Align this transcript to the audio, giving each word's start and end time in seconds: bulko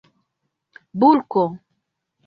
bulko 0.99 1.45